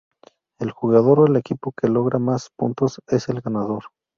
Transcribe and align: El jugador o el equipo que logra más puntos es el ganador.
El 0.57 0.71
jugador 0.71 1.19
o 1.19 1.27
el 1.27 1.35
equipo 1.35 1.73
que 1.79 1.87
logra 1.87 2.17
más 2.17 2.49
puntos 2.57 2.99
es 3.05 3.29
el 3.29 3.39
ganador. 3.41 3.83